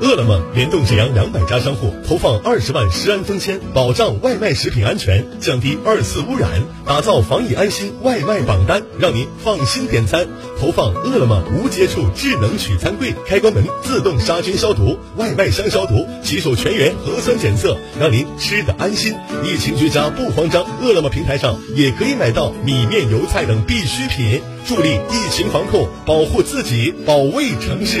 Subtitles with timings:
[0.00, 6.50] 饿了么联动沈阳两百家商户，投放二十万食安封签，保障外卖食品安全，降低二次污染，
[6.84, 10.26] 打造防疫安心外卖榜单，让您放心点餐。
[10.58, 19.14] 投放饿了么无接触智能取餐柜，开关门自动杀菌消毒，外卖箱消毒，骑手全员核酸检测，让您吃的安心。
[19.44, 28.00] 疫情居家不慌张，饿了么平台上也可以买到米面油菜等必需品，助力疫情防控，保护自己，保卫城市。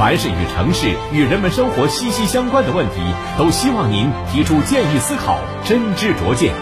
[0.00, 2.94] 凡是与城市与人们生活息息相关的问题，
[3.36, 6.54] 都希望您提出建议思考，真知灼见。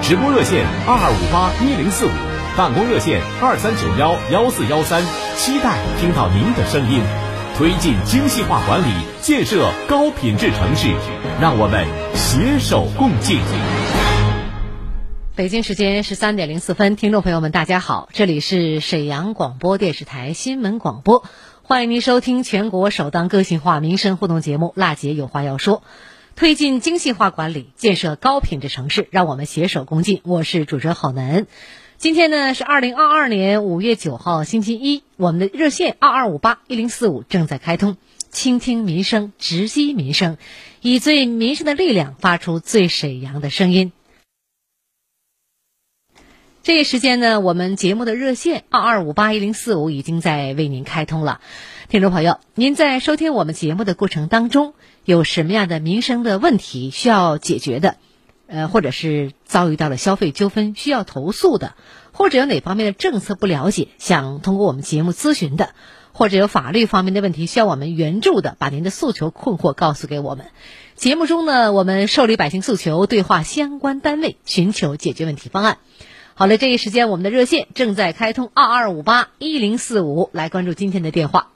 [0.00, 2.10] 直播热线二二五八一零四五，
[2.56, 5.02] 办公热线二三九幺幺四幺三，
[5.34, 7.02] 期待听到您的声音。
[7.56, 10.94] 推进精细化管理，建设高品质城市，
[11.40, 11.84] 让我们
[12.14, 13.40] 携手共进。
[15.34, 21.24] 北京时间十三点零四分，听众朋友们，大家好，这里是沈阳广播电视台新闻广播。
[21.72, 25.78] 欢迎您收听全国首档个性化民生互动节目《辣姐有话要说》，
[26.36, 30.20] 推进精细化管理，建设高品质城市，让我们携手共进。
[30.22, 31.46] 我是主持人郝楠。
[31.96, 37.96] 今天呢是二零二二年五月九号星期一，我们的热线二二五八一零四五正在开通，
[38.30, 40.36] 倾听民生，直击民生，
[40.82, 43.92] 以最民生的力量发出最沈阳的声音。
[46.62, 51.40] 这一时间呢，我们节目的热线二二五八一零四五已经在为您开通了。
[51.88, 54.74] 听众朋友，您在收听我们节目的过程当中，
[55.04, 57.96] 有什么样的民生的问题需要解决的？
[58.46, 61.74] 呃，或者是遭遇到了消费纠纷需要投诉的，
[62.12, 65.70] 或者有哪方面的政策不了解，想通过我们节目咨询的，
[66.12, 70.46] 或者有法律方面的问题需要我们援助的，把您的诉求困惑告诉给我们。
[70.94, 75.78] 节目中呢，我们受理百姓诉求，对话相关单位，寻求解决问题方案。
[76.42, 81.52] 好了，这一时间我们的热线正在开通二二五八一零四五，来关注今天的电话。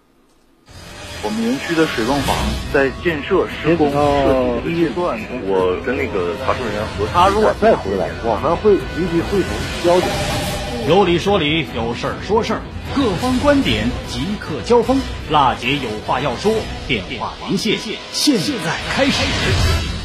[1.25, 2.37] 我们园区的水泵房
[2.73, 9.51] 在建设施工设计阶段，我跟那个查收人员核他如果再回来，我们会立即会同
[9.83, 10.09] 交警。
[10.89, 12.63] 有理说理，有事儿说事儿，
[12.95, 15.01] 各方观点即刻交锋。
[15.33, 16.55] 辣姐有话要说，
[16.87, 17.77] 电话连线
[18.13, 19.96] 现在开始。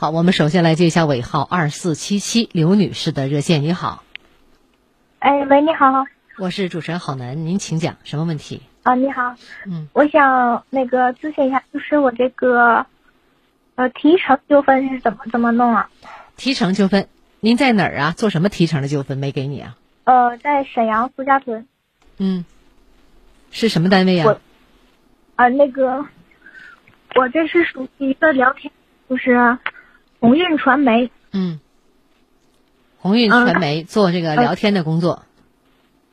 [0.00, 3.60] 好，我们首先来接一下尾号二四七七刘女士的热线。
[3.60, 4.02] 你好，
[5.18, 6.06] 哎，喂，你好，
[6.38, 8.62] 我是主持人郝楠，您请讲，什么问题？
[8.82, 9.34] 啊，你好，
[9.66, 12.86] 嗯，我想那个咨询一下，就是我这个
[13.74, 15.90] 呃提成纠纷是怎么怎么弄啊？
[16.34, 17.06] 提成纠纷，
[17.40, 18.14] 您在哪儿啊？
[18.16, 19.76] 做什么提成的纠纷没给你啊？
[20.04, 21.66] 呃，在沈阳苏家屯。
[22.16, 22.46] 嗯，
[23.50, 24.40] 是什么单位呀、我
[25.36, 26.06] 啊，那个
[27.16, 28.72] 我这是属于一个聊天，
[29.10, 29.58] 就是
[30.20, 31.10] 鸿运传媒。
[31.32, 31.58] 嗯，
[32.98, 35.24] 鸿运传媒做这个聊天的工作。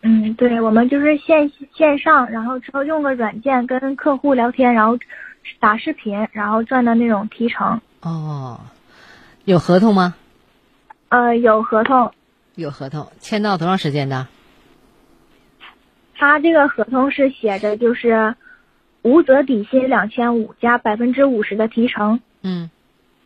[0.01, 4.97] 嗯，对，我们就是线线上，然后之后用个软件跟客户聊天，然后
[5.59, 7.81] 打视频，然后赚的那种提成。
[8.01, 8.61] 哦，
[9.43, 10.15] 有合同吗？
[11.09, 12.11] 呃，有合同，
[12.55, 14.27] 有合同，签到多长时间的？
[16.15, 18.35] 他这个合同是写着就是
[19.01, 22.69] 无责底薪两千五加百分之五十的提成，嗯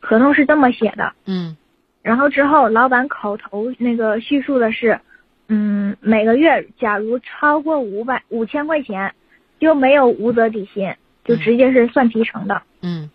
[0.01, 1.13] 合同是这么写的。
[1.25, 1.55] 嗯
[2.01, 4.99] 然后之后老板口头那个叙述的是，
[5.47, 9.13] 嗯，每个月假如超过五百五千块钱，
[9.59, 12.63] 就没有无责底薪，就直接是算提成的。
[12.81, 13.11] 嗯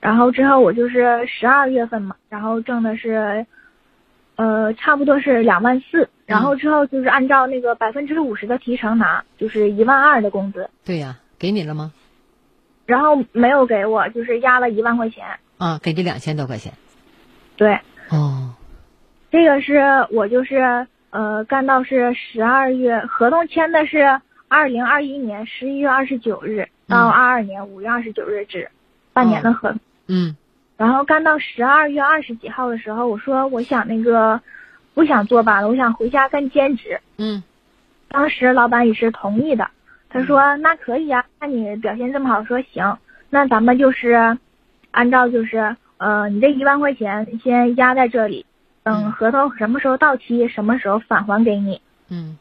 [0.00, 3.46] 然后之后我就是十二月份嘛，然后挣的是，
[4.36, 6.08] 呃，差不多是两万四。
[6.26, 10.68] 然后之后就是按照那个百分之五十的提成拿，就是一万二的工资。
[10.84, 11.92] 对呀、给你了吗？
[12.86, 15.24] 然后没有给我，就是压了一万块钱。
[15.58, 16.72] 啊，给这两千多块钱。
[17.56, 18.54] 对，哦，
[19.30, 28.70] 这个是我就是呃干到是十二月，合同签的是二零二一年十一月二十九日到二二年五月二十九日止，
[29.12, 29.80] 半年的合同。
[30.06, 30.36] 嗯
[30.76, 34.40] 然后干到十二月二十几号的时候，我说我想那个
[34.94, 37.00] 不想坐班了，我想回家干兼职。
[37.16, 37.42] 嗯
[38.08, 39.68] 当时老板也是同意的，
[40.08, 42.96] 他说那可以啊，那你表现这么好，说行，
[43.28, 44.38] 那咱们就是
[44.90, 48.46] 按照就是呃你这一万块钱先压在这里，
[48.82, 51.80] 等合同什么时候到期，什么时候返还给你。
[52.08, 52.38] 嗯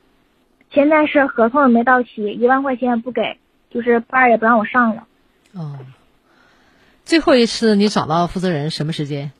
[0.69, 3.37] 现在是合同也没到期，一万块钱也不给，
[3.69, 5.07] 就是班儿也不让我上了。
[5.53, 5.79] 哦，
[7.05, 9.31] 最后一次你找到负责人什么时间？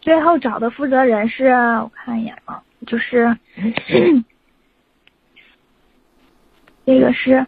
[0.00, 3.36] 最后找的负责人是我看一眼啊，就是
[6.84, 7.46] 这个是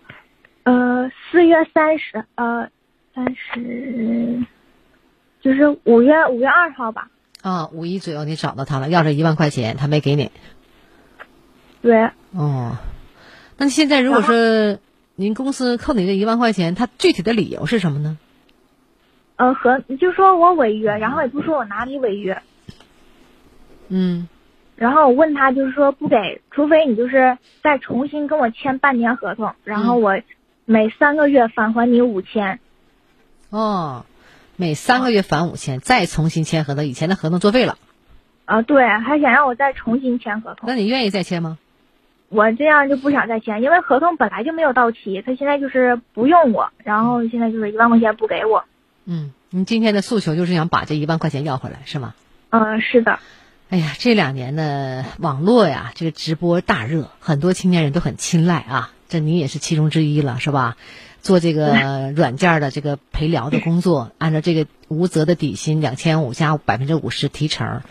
[0.63, 2.71] 呃四月三十呃
[3.17, 4.45] 三十，
[5.41, 7.09] 就是五月五月二号吧。
[7.41, 10.31] 啊，五一左右你找到他了，要这一万块钱，他没给你。
[11.81, 12.77] 对，哦，
[13.57, 14.79] 那现在如果说
[15.15, 18.19] 您公司扣你这一万块钱，他具体的理由是什么呢？
[19.37, 22.43] 呃和就说我违约，然后也不说我哪里违约，
[23.89, 24.29] 嗯
[24.75, 30.21] 然后我问他就是说不给，除非你就是再重新跟我签半年合同，然后我
[30.67, 32.61] 每三个月返还你五千。
[33.51, 34.05] 哦，
[34.57, 37.79] 每三个月返五千，再重新签合同，以前的合同作废了。
[38.45, 40.69] 啊，对，还想让我再重新签合同。
[40.69, 41.59] 那你愿意再签吗？
[42.29, 48.65] 我这样就不想再签，因为合同本来就没有到期，他现在就是不用我，然后现在就是一万块钱不给我。
[49.05, 52.15] 嗯，你今天的诉求就是想把这一万块钱要回来，是吗？
[52.51, 53.21] 嗯、是的，
[53.69, 58.93] 哎呀，这两年呢，网络呀，这个直播大热，很多青年人都很青睐啊。
[59.09, 60.77] 这你也是其中之一了，是吧？
[61.23, 67.83] 做这个 软件的这个陪聊的工作， 按照这个无责的底薪两千五加百分之五十提成，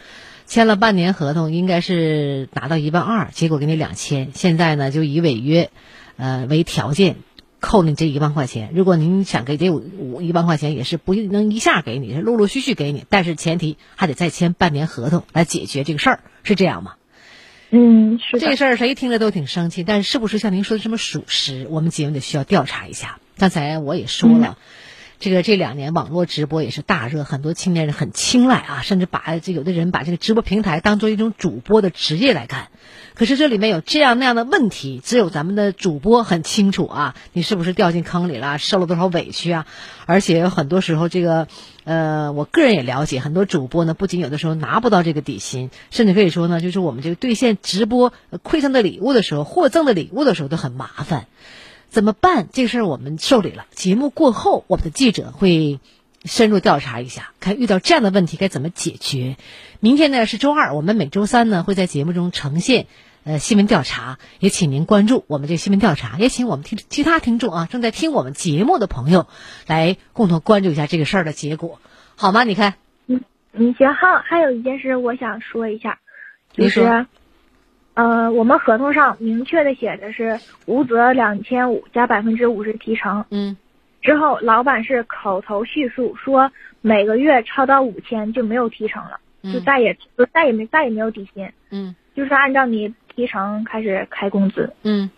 [0.45, 5.69] 签了半年合同，应该是拿到一万二，结果给你两千，现在呢就以违约，
[6.17, 7.17] 呃为条件。
[7.61, 16.93] 扣你这一万块钱，如果您想给这五五一万块钱，也是不能一下给你，是陆陆续续给你，但是前提还得再签半年合同来解决这个事儿，是这样吗？
[17.77, 18.39] 嗯，是的。
[18.39, 23.19] 这个事儿谁听着都挺生气，但是是不是像您说的这么属实，我们节目得需要调查一下。
[23.37, 24.57] 刚才我也说了，
[25.19, 32.67] 这个这两年网络直播也是大热，很多青年人很青睐啊，甚至把这有的人把这个直播平台当做一种主播的职业来看。
[33.15, 39.65] 可是这里面有这样那样的问题，只有咱们的主播很清楚啊，你是不是掉进坑里了，受了多少委屈啊？
[40.05, 41.47] 而且有很多时候，这个，
[41.85, 48.11] 呃，我个人也了解，很多主播呢，不仅有的时候拿不到这个底薪，甚至可以说呢，就是我们这个兑现直播
[48.43, 51.27] 馈赠的礼物的时候，获赠的礼物的时候都很麻烦，
[51.95, 52.49] 怎么办？
[52.51, 53.65] 这个事儿我们受理了。
[53.71, 55.79] 节目过后，我们的记者会。
[56.27, 59.37] 深入调查一下，看遇到这样的问题该怎么解决。
[59.79, 62.87] 明天呢是周二，我们每周三呢会在节目中呈现
[63.25, 69.27] 呃新闻调查，也请您关注我们这新闻调查，也请我们听其他听众啊正在听我们节目的朋友
[69.67, 71.79] 来共同关注一下这个事儿的结果，
[72.15, 72.43] 好吗？
[72.43, 72.73] 你看，
[73.05, 73.21] 嗯
[73.53, 75.99] 嗯行好，还有一件事我想说一下，
[76.53, 77.05] 就是
[77.95, 83.57] 呃我们合同上明确的写的是无责两千五加百分之五十提成，嗯。
[84.01, 89.19] 之后，老板是口头叙述说，每个月超到五千就没有提成了，
[89.51, 95.09] 就再也就再也没再也没有底薪，嗯，就是按照你提成开始开工资，嗯，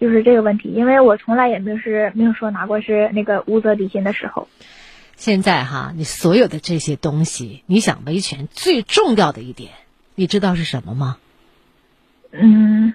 [0.00, 4.48] 就是这个问题，因为我从来也没有是没有说拿过是那个无责底薪的时候。
[5.14, 9.70] 现在哈，你所有的这些东西，你想维权最重要的一点，
[10.16, 11.18] 你知道是什么吗？
[12.32, 12.94] 嗯。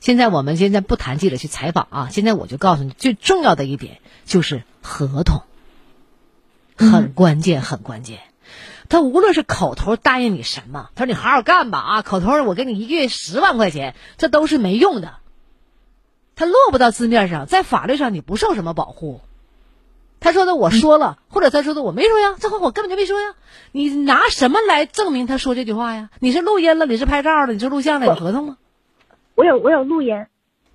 [0.00, 5.42] 现在我们现在不谈记者去采访啊，现在我就告诉你，最重要的一点就是合同，
[6.76, 8.18] 很关键，很关键。
[8.88, 15.14] 他无论是口头答应你什么，他说你好好干吧啊，口头我给你一个月十万块钱，这都是没用的。
[16.34, 19.20] 他落不到字面上，在法律上你不受什么保护。
[20.22, 23.34] 他说的我说了，或者他说的我没说呀，这话我根本就没说呀。
[23.72, 26.10] 你拿什么来证明他说这句话呀？
[26.20, 28.56] 你是录音了，你是拍照了，你是录像了，有合同吗？
[29.34, 30.26] 我有我有录音，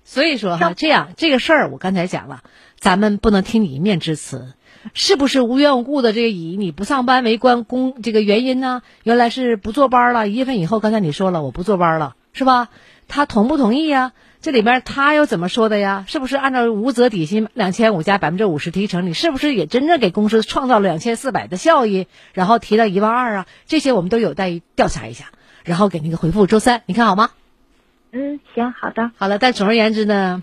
[0.04, 2.42] 所以说哈，这样这个事儿我刚才讲了，
[2.78, 4.52] 咱们不能听你一面之词，
[4.92, 8.82] 是不是无缘无故的这个以你不上班为关公这个原因呢？
[9.02, 12.68] 原来是不坐班了，一月份以后，刚才你说了我不坐班了，是吧？
[13.06, 14.12] 他同不同意呀？
[14.40, 16.04] 这里边他又怎么说的呀？
[16.06, 19.06] 是不是按照无责底薪两千五加百分之五十提成？
[19.06, 22.06] 你是不是也真正给公司创造了两千四百的效益？
[22.34, 23.46] 然后提到一万二啊？
[23.66, 25.32] 这些我们都有待于调查一下，
[25.64, 26.46] 然后给那个回复。
[26.46, 27.30] 周三你看好吗？
[28.12, 29.38] 嗯，行，好的，好了。
[29.38, 30.42] 但总而言之呢，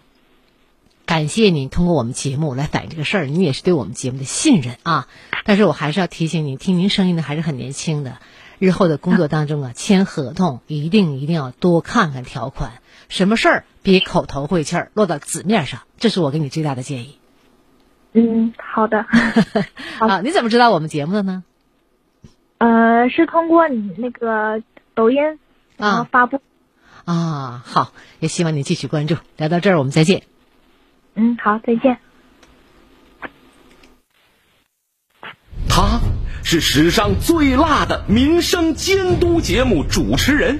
[1.06, 5.08] 感谢你通过我们节目来反映这个事儿，你也是对我们节目的信任啊。
[5.46, 8.18] 但是我还是要提醒你，听您声音的还是很年轻的，
[8.60, 12.74] 日后的工作当中啊，签合同一定一定要多看看条款，
[13.16, 17.18] 什么事儿别口头会气儿，落到纸面上，这是我给你最大的建议。
[18.12, 19.06] 嗯，好的。
[20.00, 21.46] 好，你怎么知道我们节目的呢？
[22.58, 24.62] 呃，是通过你那个
[24.96, 25.40] 抖音
[25.78, 26.42] 啊发布。
[27.06, 29.16] 啊，好，也希望你继续关注。
[29.38, 30.24] 聊到这儿，我们再见。
[31.14, 32.00] 嗯，好，再见。
[35.70, 36.02] 他
[36.44, 40.60] 是史上最辣的民生监督节目主持人，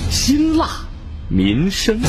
[0.11, 0.67] 辛辣
[1.29, 2.01] 民生。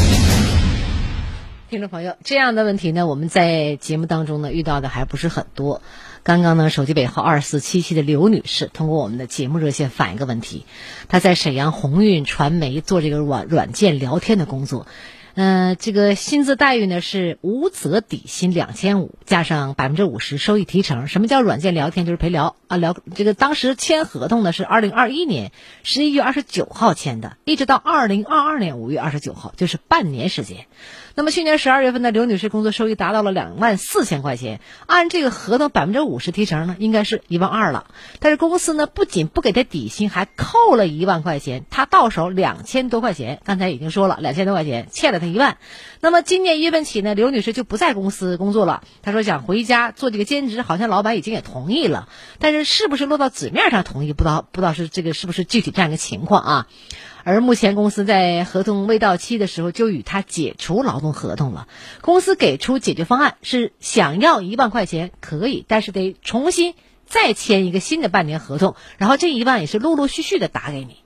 [1.71, 5.81] 听众朋友，这样的问题呢，我们在节目当中呢遇到的还不是很多。
[6.25, 10.67] 刚刚呢，手机尾号二四七七的刘女士通过我们的节目热线反映个问题，
[11.09, 14.89] 她在沈阳鸿运传媒做这个软软件聊天的工作，
[15.35, 21.09] 嗯，这个薪资待遇呢是无责底薪两千五，加上百分之五十收益提成。
[21.09, 22.05] 什么叫软件聊天？
[22.05, 30.67] 就是陪聊啊，聊这个当时签合同呢是二零二一年十一月二十九号签的，一直到二零二二年五月二十九号，就是半年时间。
[31.15, 37.87] 那么去年十二月份呢，刘女士工作收益达到了两万四千块钱，按这个合同百分之五十提成呢，应该是一万二了。
[38.19, 43.41] 但是公司呢，不仅不给她底薪，还扣了一万块钱，她到手两千多块钱。
[43.45, 45.59] 刚才已经说了，两千多块钱欠了她一万。
[46.01, 48.83] 那么今年一月份起呢，刘女士就不在公司工作了。
[49.03, 56.67] 她说想回家做这个兼职，好像老板已经也同意了，但是是不是落到纸面上同意，不知道不知道是这个是不是具体这样一个情况啊？
[57.25, 61.69] 而目前公司在合同未到期的时候就与他解除劳动合同了。
[62.01, 66.75] 公司给出解决方案是想要一万块钱可以，但是得重新
[67.07, 70.97] 再签一个新的半年合同，然后这一万也是陆陆续续的打给你。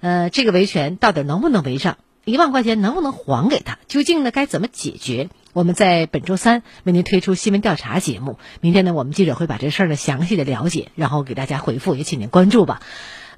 [0.00, 1.98] 呃，这个维权到底能不能维上？
[2.24, 3.78] 一万块钱能不能还给他？
[3.88, 5.28] 究竟呢该怎么解决？
[5.52, 12.80] 我们在本周三为您推出新闻调查节目，明天呢我们记者会把这事儿呢详细的了解，然后给大家回复，也请您关注吧。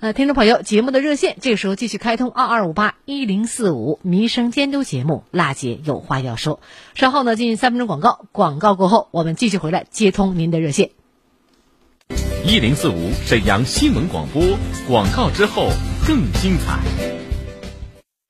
[0.01, 6.61] 呃，听众朋友，节目的热线这个时候继续开通二二五八一零四五民生监督节目，娜姐有话要说。
[6.95, 10.91] 稍后呢进行三分钟广告，广告过后我们继续回来接通您的热线。
[12.45, 14.43] 一零四五沈阳新闻广播，
[14.87, 15.69] 广告之后
[16.07, 17.24] 更精彩。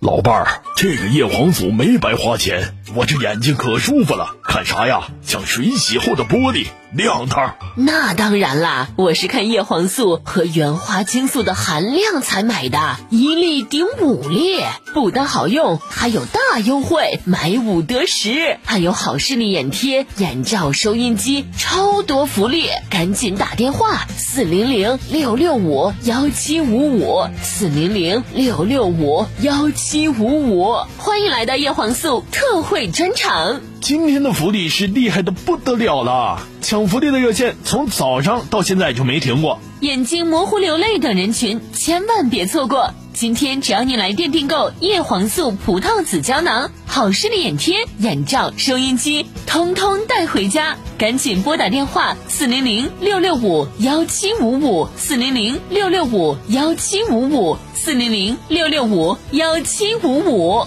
[0.04, 4.37] 老伴儿，这个叶黄素没白花钱，我这眼睛可舒服了。
[4.44, 5.04] 看啥呀？
[5.23, 7.54] 像水洗后的玻璃，亮堂。
[7.75, 14.61] 那当然啦，我是看叶黄素和原花青素的含量才买的，一粒顶五粒，
[14.92, 22.68] 不但好用，还有大大优惠，买五得十，还有好视力眼贴、眼罩、收音机，超多福利！
[22.88, 33.61] 赶紧打电话四零零六六五幺七五五四零零六六五幺七五五，欢迎来到叶黄素特惠专场。
[33.80, 39.58] 今天的福利是厉害的不得了了，抢福利的热线从早上到现在就没停过。
[39.80, 42.94] 眼睛模糊、流泪等人群千万别错过！
[43.14, 50.76] 今天只要你来电订购叶黄素葡萄籽胶囊、好视力眼贴、眼罩、收音机，通通带回家。
[50.99, 60.66] 赶紧拨打电话四零零六六五幺七五五四零零六六五幺七五五四零零六六五幺七五五。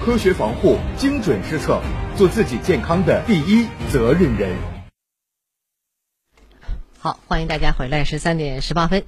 [0.00, 1.80] 科学防护，精准施策，
[2.16, 4.56] 做自己健康的第一责任人。
[6.98, 9.02] 好，欢迎大家回来，十三点十八分，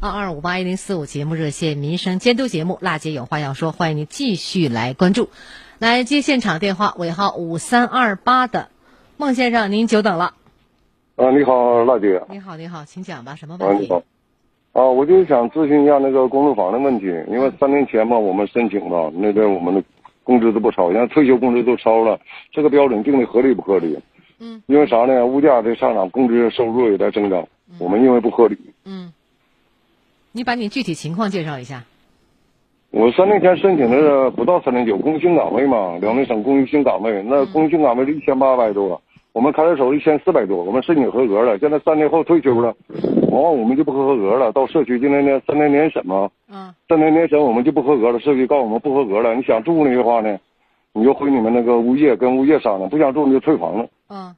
[0.00, 5.28] 二二五八一零四五节目热线民生监督节目，辣姐有话要说，欢迎您继续来关注，
[5.78, 8.68] 来接现场电话，尾号五三二八的
[9.16, 10.34] 孟先生，您久等了。
[11.16, 12.22] 啊，你好，娜姐。
[12.30, 13.82] 你好，你好，请讲吧，什么啊，问题？
[13.82, 14.02] 你好。
[14.72, 19.82] 啊，我就想咨询一下那个公租房的问题，因为三年前嘛，我们申请了，那边我们的
[20.28, 22.20] 工资都不超，现在退休工资都超了，
[22.52, 23.98] 这个标准定的合理不合理？
[24.38, 24.62] 嗯。
[24.66, 25.24] 因为啥呢？
[25.24, 28.58] 物价在上涨，工资收入也在增长，我们认为不合理。
[28.84, 29.10] 嗯。
[30.32, 31.82] 你把你具体情况介绍一下。
[32.90, 39.00] 我三年前申请的不到三零九，工薪岗位嘛，辽宁省工薪岗位，那工薪岗位是一千八百多，
[39.38, 42.74] 我们开的时候一千四百多，我们申请合格了，现在三年后退休了，
[43.30, 50.36] 往往我们就不合格了，到社区今天呢三年年审嘛，嗯，三年年审我们就不合格了，社区告诉我们不合格了，你想住那的话呢，
[50.92, 53.86] 你就回你们那个物业跟物业商量，不想住你就退房了。
[54.08, 54.34] 嗯，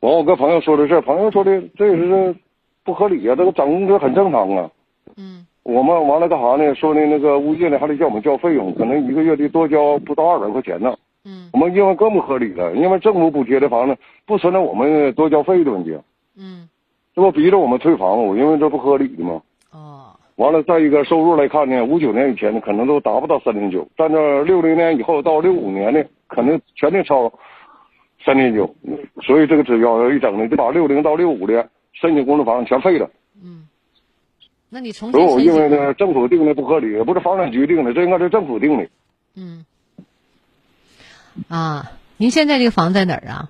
[0.00, 2.34] 完我跟朋友说这事儿，朋友说的这也是
[2.82, 4.68] 不合理啊，这个涨工资很正常啊。
[5.16, 6.74] 嗯，我们完了干啥呢？
[6.74, 10.92] 说的那个物业呢还得叫我们交费用，可能一个月得多交不到二百块钱呢。
[11.28, 15.98] 嗯，我们认为更不合理了，因为政府补贴的房子不存在我们多交费的问题。
[16.36, 16.68] 嗯，
[17.16, 19.42] 这不逼着我们退房，我认为这不合理的吗？
[19.72, 27.32] 哦，完了，再一个收入来看呢，五九年以前呢可能都达不到三零九，但这六零年以后到六五年呢，肯定全得超
[28.24, 28.72] 三零九，
[29.22, 33.10] 所以这个指标一整呢，就把六零到六五的申请公租房全废了。
[34.68, 38.86] 那你重所以我新申请认为呢，政府定的不合理，不是房产局定的，这应该是政府定的。
[41.48, 41.92] 啊。
[42.18, 43.48] 您现在这个房在哪儿啊？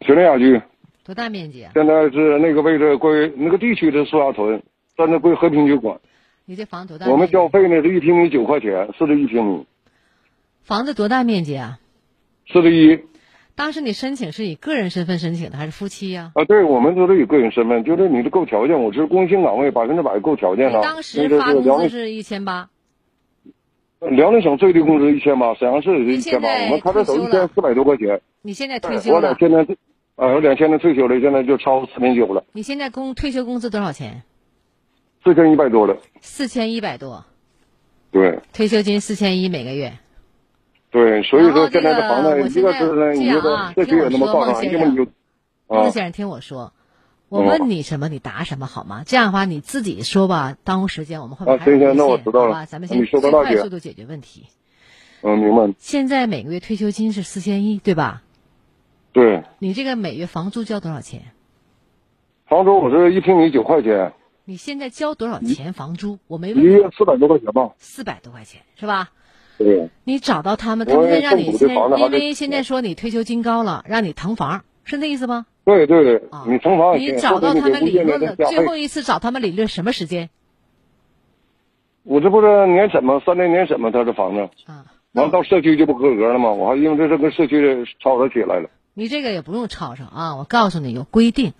[0.00, 0.60] 学林雅居
[1.04, 1.72] 多大面积啊？
[1.74, 4.62] 现在是那个位置归那个地区是苏家屯，
[4.96, 6.00] 但是归和平区管。
[6.46, 7.06] 你这房多大？
[7.08, 9.66] 我们交费呢是一平米九块钱，四十一平米，
[10.62, 11.78] 房子多大面积啊？
[12.52, 12.98] 四十一。
[13.54, 20.78] 当时你申请是以个人身份申请的还是夫妻呀、啊，对，我们都是以个人身份，就是你的够条件，我是工薪岗位，百分之百够条件的。
[20.78, 22.70] 你当时发工资是一千八，
[24.00, 28.20] 辽宁省最低工资一千八，沈阳市也是一千八，我们开的手一千四百多块钱。
[28.40, 29.76] 你现在退休了，俩现在，
[30.16, 34.22] 呃，我两千年退休了，现在就超四年九了，你现在工退休工资多少钱？
[35.22, 35.98] 四千一百多了。
[36.22, 37.26] 四千一百多，
[38.10, 39.92] 对退休金四千一每个月。
[40.90, 45.04] 对，所以说现在的房子，一个这个是呢，你这这样啊个社区也那么告诉你，听我说要么你就
[45.68, 46.72] 啊孟先生，听我说，
[47.30, 49.04] 我问你什么，你答什么好吗？
[49.06, 52.66] 这样的话你自己说吧，耽误时间，我们后面啊，还有行行，那我知道了？
[52.66, 54.46] 咱们先快速，度解决问题。
[55.22, 55.72] 嗯，明白。
[55.78, 58.22] 现在每个月退休金是四千一，对吧？
[59.12, 61.22] 对，你这个每月房租交多少钱？
[62.48, 64.12] 房租我这一平米九块钱，
[64.44, 66.18] 你现在交多少钱房租？
[66.26, 67.70] 我没问一，个月四百多块钱吧。
[67.78, 69.10] 四百多块钱是吧？
[69.56, 75.46] 对，你找到他们，他们让你因为现在说你退休金高了，让你腾房，是那意思吗？
[75.64, 78.56] 对对对，你腾房也你找到他们理论的的加费。
[78.56, 80.30] 最后一次找他们理论什么时间？
[82.02, 83.20] 我这不是年审吗？
[83.24, 83.90] 三年年审吗？
[83.92, 86.50] 他这房子，啊，完了到社区就不合格了吗？
[86.50, 88.70] 我还因为这是跟社区吵吵起来了。
[88.94, 90.36] 你这个也不用吵吵啊！
[90.36, 91.52] 我告诉你，有规定。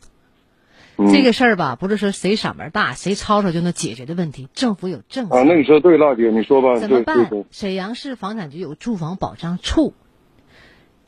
[0.96, 4.48] 嗯这个事儿吧，不是说谁嗓门大，谁吵吵就能解决的问题。
[4.52, 5.34] 政府有政策。
[5.34, 7.16] 啊，那你说对了，姐，你说吧，怎么办？
[7.50, 9.94] 沈阳市房产局有住房保障处，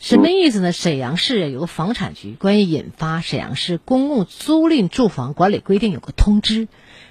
[0.03, 0.73] 什么意思呢？
[0.73, 6.67] 沈阳市有个房产局关于引发沈阳市公共租赁住房管理规定有个通知，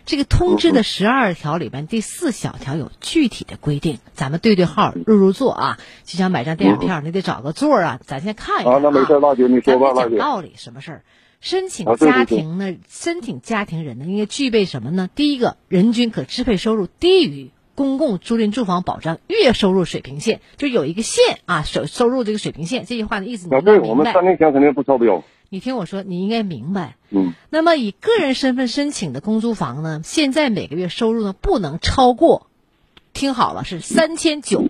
[0.06, 9.94] 这个通知的十二条里边第四小条有具体的规定，咱们对对号入入座啊，就像买张电影票，你得找个座儿啊，咱先看一看啊，那没事，你说吧。
[9.94, 11.04] 讲道理，什么事儿？
[11.40, 12.76] 申请家庭呢？
[12.90, 15.10] 申请家庭人呢，应该具备什么呢？
[15.16, 22.86] 第一个，人均可支配收入低于公共租赁住房保障月收入水平线，就有一个线啊，收收入这个水平线。
[22.86, 24.24] 这句话的意思明白们三。
[24.24, 25.24] 年前肯定不超标。
[25.50, 26.96] 你听我说，你应该明白。
[27.10, 32.48] 嗯，那么以个人身份申请的公租房呢，现在每个月收入呢不能超过，
[33.12, 34.70] 听好了，是三千九，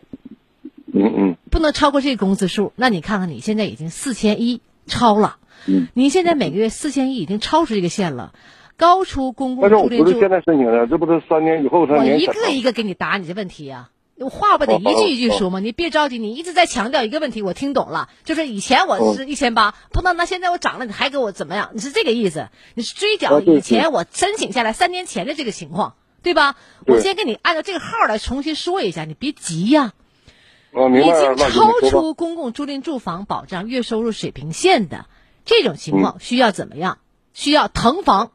[0.91, 2.73] 嗯嗯不能超过这个工资数。
[2.75, 5.37] 那你看看你现在已经四千一，超了。
[5.67, 8.33] 嗯，您现在每个月四千一已经超出这个线了，
[8.81, 10.03] 高出公共但是我租赁住。
[10.05, 12.03] 不是现在申请的，这不是三年以后才我？
[12.03, 15.59] 一个一个给你答你这问题啊，我话不得一句一句说吗？
[15.59, 21.69] 你别着急，你一直在强调一个问题，我听懂了，就是以前我是一千八，不能那现在我涨了，你还给我怎么样？
[21.75, 22.49] 你是这个意思？
[22.73, 26.55] 你是追缴以前我申请下来三年前的这个情况，对吧？
[26.87, 29.93] 我先给你按照这个号来重新说一下，你别急呀、
[30.73, 31.69] 已经，超。
[31.87, 35.05] 出公共租赁住房保障月收入水平线的
[35.45, 36.97] 这种情况，需要怎么样？
[37.33, 38.31] 需要腾房，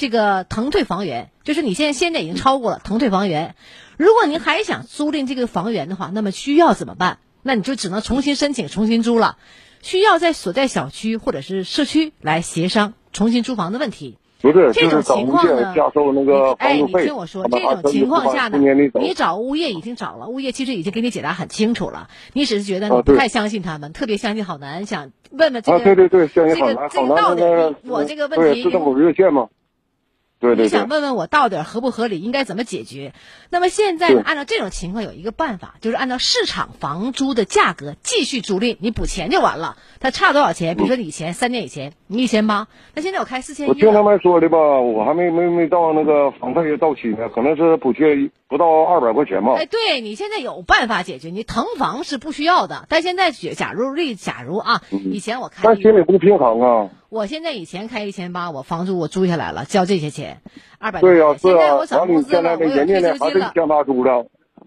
[0.00, 3.54] 这个腾退房源，就是你现在现在已经超过了腾退房源。
[3.98, 7.18] 如果您还想租赁这个房源的话，那么需要怎么办？
[7.42, 9.36] 那你就只能重新申请、重新租了，
[9.82, 14.16] 需要在所在小区或者是社区来协商重新租房的问题。
[14.40, 16.90] 不是，这种情况呢加收那个哎，你。
[16.90, 18.56] 听我说，这种情况下呢。
[18.94, 28.62] 你找物业已经找了，物业其实已经给你解答很清楚了，你只是觉得你不太相信他们，特别相信好男，想问问这啊，个，对对对，相信好这个这个到底，我这个问题。
[30.40, 33.12] 对对对你想，问问我到底合不合理，应该怎么解决？
[33.50, 39.76] 那么现在呢，按照这种情况有一个办法，就是按照市场房租的价格继续租赁，你补钱就完了。
[40.00, 40.76] 它差多少钱？
[40.76, 49.54] 比如说你以前三年以前你一千八，那现在我开四千一我听他们说的吧，我还没没没到那个房费到期呢，可能是补贴不到二百块钱吧。
[49.56, 52.84] 哎，对你现在有办法解决，你腾房是不需要的。
[52.88, 56.90] 但现在假假如例假如啊，以前我开但心里不平衡啊。
[57.08, 60.42] 我现在以前开一千八，我房租我租下来了，交这些钱，
[60.78, 64.26] 二百对呀、是啊现在我，涨工资了，你现在我有退休金了。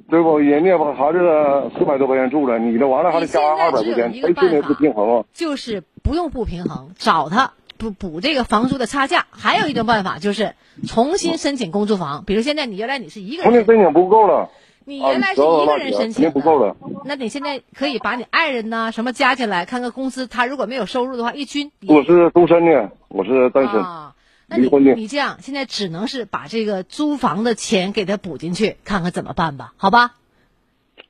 [0.10, 0.38] 对不？
[0.38, 5.26] 人家吧还是四百多块钱住了，你这完了还得加二百块钱，谁心里不平衡啊？
[5.34, 9.26] 就是不用不平衡，找他补补这个房租的差价。
[9.32, 10.56] 还有一种办法就是
[10.88, 14.50] 重新申请公租房，比如现在你原来你是一个人，重新申请不够了，
[14.86, 16.76] 你原来是一个人申请的，不够了。
[17.06, 24.13] 那你现在可以把你爱人呐、什么加进来，看看公司，他如果没有收入的话，一均我是独身的，我是单身，啊，
[24.54, 24.94] 那你离婚的。
[24.94, 30.14] 你这样现在只能是把这个租房的钱给他补进去，看看怎么办吧，好吧？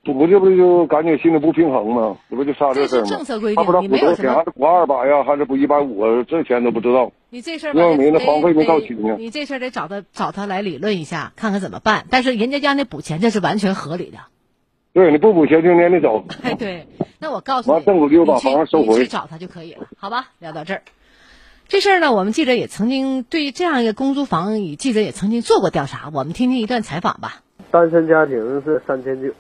[0.06, 2.18] 不这不就感觉心里不平衡吗？
[2.30, 3.08] 这不就差这事儿吗？
[3.08, 6.26] 政策规定他不知道补多少钱，还是补二百呀，还是补一百五啊？
[6.28, 7.12] 这钱都不知道。
[7.30, 12.06] 你这事儿吧因为没那房费没到期呢你这事儿得找他找他来理论一下，看看怎么办。
[12.10, 14.18] 但是人家家那补钱，这是完全合理的。
[14.94, 16.26] 对，你不补钱就撵你走。
[16.44, 16.86] 哎， 对，
[17.20, 20.28] 那我告诉你，完政府就把房子收回你去找他就可以了，好吧？
[20.40, 20.82] 聊到这儿，
[21.74, 27.42] 这事儿呢，我们记者也曾经对这样一个公租房，记者也曾经做过调查，我们听听一段采访吧。
[27.72, 29.32] 单身家庭是三千九，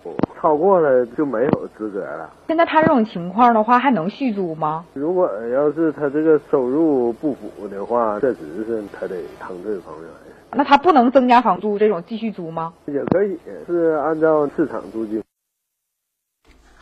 [0.41, 2.27] 超过了就没有资格了。
[2.47, 4.83] 现在他这种情况的话，还能续租吗？
[4.95, 10.09] 如果要是他这个收入不符的话，确实是他得腾这个房源，
[10.53, 12.73] 那他不能增加房租这种继续租吗？
[12.87, 15.21] 也可以是按照市场租金。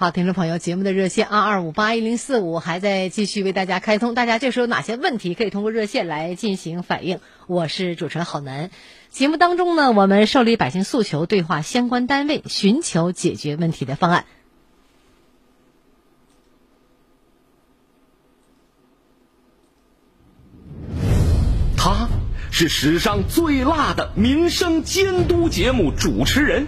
[0.02, 7.20] 好，听众朋友，节目的热线二二五八一零四五还在继续为大家开通，大家这时候有哪些问题可以通过热线来进行反映？
[7.46, 8.72] 我是主持人郝楠。
[9.10, 14.26] 节目当中呢，我们受理百姓诉求，对话相关单位，寻求解决问题的方案。
[21.78, 22.10] 他
[22.50, 26.68] 是史上最辣的民生监督节目主持人，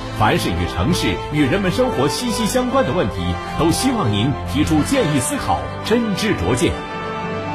[0.21, 3.15] 凡是与城市与人们生活息息相关的问题，
[3.57, 6.71] 都希望您提出建议思考，真知灼见。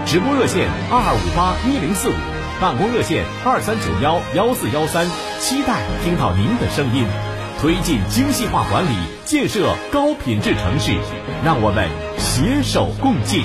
[0.05, 2.14] 直播热线二二五八一零四五，
[2.61, 5.07] 办公热线二三九幺幺四幺三，
[5.38, 7.05] 期待听到您的声音。
[7.61, 10.90] 推进精细化管理，建设高品质城市，
[11.44, 13.44] 让我们携手共进。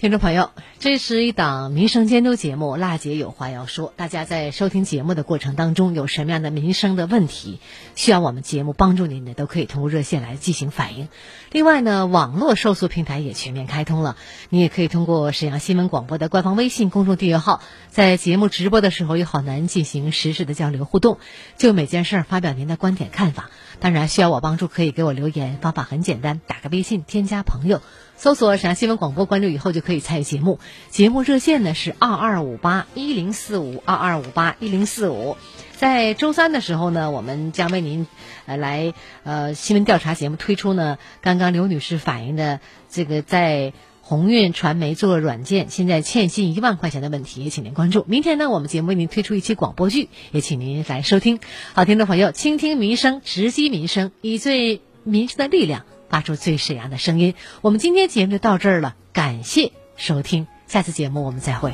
[0.00, 3.92] 听众朋友，这是一档民生监督节目，辣姐有话要说。
[3.96, 7.58] 大家在收听节目的过程当中，有什么样的民生的问题
[7.96, 11.08] 需要我们节目帮助您的，都可以通过热线来进行反映。
[11.50, 14.16] 另外呢，网络受诉平台也全面开通了，
[14.50, 21.18] 你也可以通过沈阳新闻广播的官方微信公众订阅号，在节目直播的时候与好男进行实时的交流互动，
[21.56, 23.50] 就每件事儿发表您的观点看法。
[23.80, 27.82] 当然，需要我帮助可以给我留言，方法很简单，打个微信添加朋友。
[28.18, 30.58] 搜索沈阳新闻广播，关注以后就可以参与节目。
[30.90, 35.36] 节目热线呢是二二五八一零四五二二五八一零四五。
[35.76, 38.08] 在周三的时候呢，我们将为您
[38.46, 42.58] 呃来呃新闻调查节目推出呢，刚刚刘女士反映的
[42.90, 48.04] 这个在鸿运传媒做软件现在欠薪一万块钱的问题，也请您关注。
[48.08, 51.38] 明天呢，我们节目为您推出一期广播剧，也请您来收听。
[51.72, 55.84] 好，听众朋友，倾听民生，直击民生，以最民生的力量。
[56.08, 57.34] 发出最沈阳的声音。
[57.60, 61.72] 我们今天节目就到这儿了，感谢收听，下次节目我们再会。